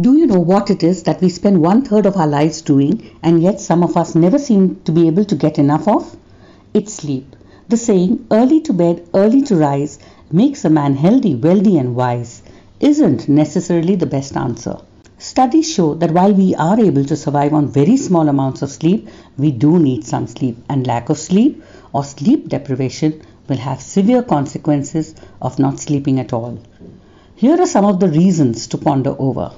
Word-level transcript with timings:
Do 0.00 0.16
you 0.16 0.26
know 0.26 0.40
what 0.40 0.70
it 0.70 0.82
is 0.82 1.04
that 1.04 1.20
we 1.20 1.28
spend 1.28 1.62
one 1.62 1.82
third 1.82 2.04
of 2.04 2.16
our 2.16 2.26
lives 2.26 2.62
doing 2.62 3.16
and 3.22 3.40
yet 3.40 3.60
some 3.60 3.84
of 3.84 3.96
us 3.96 4.16
never 4.16 4.40
seem 4.40 4.80
to 4.86 4.90
be 4.90 5.06
able 5.06 5.24
to 5.26 5.36
get 5.36 5.56
enough 5.56 5.86
of? 5.86 6.16
It's 6.74 6.94
sleep. 6.94 7.36
The 7.68 7.76
saying, 7.76 8.26
early 8.28 8.60
to 8.62 8.72
bed, 8.72 9.06
early 9.14 9.40
to 9.42 9.54
rise, 9.54 10.00
makes 10.32 10.64
a 10.64 10.68
man 10.68 10.96
healthy, 10.96 11.36
wealthy, 11.36 11.78
and 11.78 11.94
wise, 11.94 12.42
isn't 12.80 13.28
necessarily 13.28 13.94
the 13.94 14.04
best 14.06 14.36
answer. 14.36 14.78
Studies 15.16 15.72
show 15.72 15.94
that 15.94 16.10
while 16.10 16.32
we 16.32 16.56
are 16.56 16.80
able 16.80 17.04
to 17.04 17.14
survive 17.14 17.54
on 17.54 17.68
very 17.68 17.96
small 17.96 18.28
amounts 18.28 18.62
of 18.62 18.72
sleep, 18.72 19.08
we 19.38 19.52
do 19.52 19.78
need 19.78 20.04
some 20.04 20.26
sleep, 20.26 20.58
and 20.68 20.88
lack 20.88 21.08
of 21.08 21.18
sleep 21.18 21.62
or 21.92 22.02
sleep 22.02 22.48
deprivation 22.48 23.22
will 23.48 23.58
have 23.58 23.80
severe 23.80 24.24
consequences 24.24 25.14
of 25.40 25.60
not 25.60 25.78
sleeping 25.78 26.18
at 26.18 26.32
all. 26.32 26.58
Here 27.36 27.60
are 27.60 27.66
some 27.66 27.84
of 27.84 28.00
the 28.00 28.08
reasons 28.08 28.66
to 28.66 28.76
ponder 28.76 29.14
over. 29.20 29.52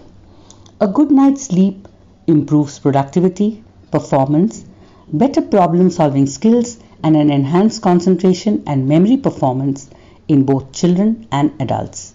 A 0.78 0.86
good 0.86 1.10
night's 1.10 1.44
sleep 1.44 1.88
improves 2.26 2.78
productivity, 2.78 3.64
performance, 3.90 4.62
better 5.10 5.40
problem 5.40 5.88
solving 5.88 6.26
skills, 6.26 6.76
and 7.02 7.16
an 7.16 7.30
enhanced 7.30 7.80
concentration 7.80 8.62
and 8.66 8.86
memory 8.86 9.16
performance 9.16 9.88
in 10.28 10.42
both 10.42 10.72
children 10.72 11.28
and 11.32 11.52
adults. 11.60 12.12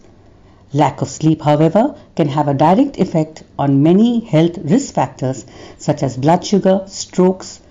Lack 0.74 1.02
of 1.02 1.10
sleep, 1.10 1.42
however, 1.42 1.96
can 2.16 2.28
have 2.28 2.48
a 2.48 2.54
direct 2.54 3.00
effect 3.00 3.42
on 3.58 3.82
many 3.82 4.20
health 4.20 4.60
risk 4.60 4.94
factors 4.94 5.44
such 5.80 6.04
as 6.04 6.18
blood 6.18 6.46
sugar, 6.46 6.84
strokes, 6.86 7.62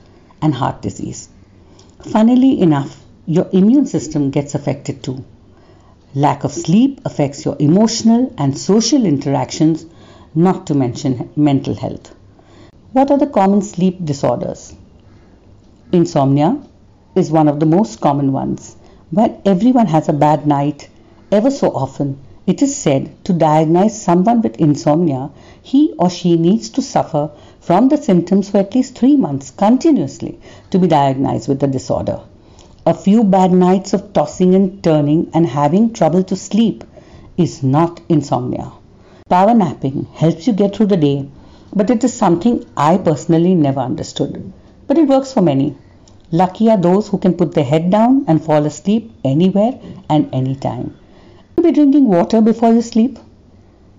and 0.42 0.52
heart 0.52 0.82
disease. 0.82 1.28
Funnily 2.02 2.60
enough, 2.60 3.00
your 3.26 3.48
immune 3.52 3.86
system 3.86 4.30
gets 4.30 4.56
affected 4.56 5.04
too. 5.04 5.24
Lack 6.16 6.42
of 6.42 6.52
sleep 6.52 7.00
affects 7.04 7.44
your 7.44 7.54
emotional 7.60 8.34
and 8.36 8.58
social 8.58 9.06
interactions, 9.06 9.86
not 10.34 10.66
to 10.66 10.74
mention 10.74 11.30
mental 11.36 11.74
health. 11.74 12.14
What 12.92 13.10
are 13.10 13.18
the 13.18 13.26
common 13.26 13.62
sleep 13.62 14.04
disorders? 14.04 14.74
Insomnia 15.92 16.60
is 17.14 17.30
one 17.30 17.48
of 17.48 17.60
the 17.60 17.66
most 17.66 18.00
common 18.00 18.32
ones. 18.32 18.76
When 19.10 19.36
everyone 19.44 19.86
has 19.86 20.08
a 20.08 20.12
bad 20.12 20.46
night, 20.46 20.88
ever 21.32 21.50
so 21.50 21.68
often, 21.68 22.18
it 22.46 22.62
is 22.62 22.76
said 22.76 23.24
to 23.24 23.32
diagnose 23.32 24.00
someone 24.00 24.42
with 24.42 24.60
insomnia, 24.60 25.30
he 25.62 25.94
or 25.98 26.10
she 26.10 26.36
needs 26.36 26.70
to 26.70 26.82
suffer 26.82 27.30
from 27.60 27.88
the 27.88 27.96
symptoms 27.96 28.50
for 28.50 28.58
at 28.58 28.74
least 28.74 28.96
three 28.96 29.16
months 29.16 29.50
continuously 29.50 30.38
to 30.70 30.78
be 30.78 30.86
diagnosed 30.88 31.48
with 31.48 31.60
the 31.60 31.66
disorder. 31.66 32.20
A 32.86 32.94
few 32.94 33.24
bad 33.24 33.52
nights 33.52 33.92
of 33.92 34.12
tossing 34.12 34.54
and 34.54 34.82
turning 34.82 35.30
and 35.34 35.46
having 35.46 35.92
trouble 35.92 36.24
to 36.24 36.36
sleep 36.36 36.82
is 37.36 37.62
not 37.62 38.00
insomnia. 38.08 38.72
Power 39.30 39.54
napping 39.54 40.08
helps 40.14 40.48
you 40.48 40.52
get 40.52 40.74
through 40.74 40.86
the 40.86 40.96
day, 40.96 41.28
but 41.72 41.88
it 41.88 42.02
is 42.02 42.12
something 42.12 42.64
I 42.76 42.96
personally 42.98 43.54
never 43.54 43.78
understood. 43.78 44.52
But 44.88 44.98
it 44.98 45.06
works 45.06 45.32
for 45.32 45.40
many. 45.40 45.76
Lucky 46.32 46.68
are 46.68 46.76
those 46.76 47.06
who 47.06 47.18
can 47.18 47.34
put 47.34 47.54
their 47.54 47.62
head 47.62 47.90
down 47.90 48.24
and 48.26 48.44
fall 48.44 48.66
asleep 48.66 49.12
anywhere 49.22 49.78
and 50.08 50.28
anytime. 50.34 50.96
You 51.56 51.62
be 51.62 51.70
drinking 51.70 52.08
water 52.08 52.40
before 52.40 52.72
you 52.72 52.82
sleep? 52.82 53.20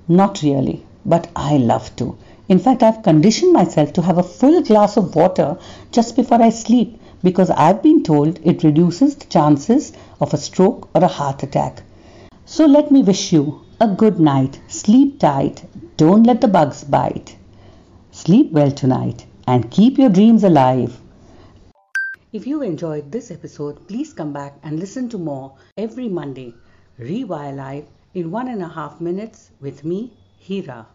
Not 0.09 0.41
really, 0.41 0.83
but 1.05 1.29
I 1.33 1.55
love 1.55 1.95
to. 1.95 2.17
In 2.49 2.59
fact, 2.59 2.83
I've 2.83 3.01
conditioned 3.01 3.53
myself 3.53 3.93
to 3.93 4.01
have 4.01 4.17
a 4.17 4.23
full 4.23 4.61
glass 4.63 4.97
of 4.97 5.15
water 5.15 5.57
just 5.93 6.17
before 6.17 6.41
I 6.41 6.49
sleep 6.49 6.99
because 7.23 7.49
I've 7.49 7.81
been 7.81 8.03
told 8.03 8.37
it 8.43 8.65
reduces 8.65 9.15
the 9.15 9.27
chances 9.27 9.93
of 10.19 10.33
a 10.33 10.37
stroke 10.37 10.89
or 10.93 11.05
a 11.05 11.07
heart 11.07 11.41
attack. 11.41 11.83
So 12.45 12.65
let 12.65 12.91
me 12.91 13.01
wish 13.01 13.31
you 13.31 13.61
a 13.81 13.87
good 13.87 14.19
night. 14.19 14.59
Sleep 14.67 15.19
tight. 15.19 15.65
Don't 15.97 16.21
let 16.23 16.39
the 16.39 16.47
bugs 16.47 16.83
bite. 16.83 17.35
Sleep 18.11 18.51
well 18.51 18.69
tonight 18.69 19.25
and 19.47 19.71
keep 19.71 19.97
your 19.97 20.09
dreams 20.09 20.43
alive. 20.43 20.99
If 22.31 22.45
you 22.45 22.61
enjoyed 22.61 23.11
this 23.11 23.31
episode, 23.31 23.87
please 23.87 24.13
come 24.13 24.33
back 24.33 24.53
and 24.61 24.79
listen 24.79 25.09
to 25.09 25.17
more 25.17 25.55
every 25.77 26.09
Monday. 26.09 26.53
Rewire 26.99 27.55
Life 27.55 27.85
in 28.13 28.29
one 28.29 28.49
and 28.49 28.61
a 28.61 28.67
half 28.67 29.01
minutes 29.01 29.49
with 29.59 29.83
me, 29.83 30.13
Hira. 30.37 30.85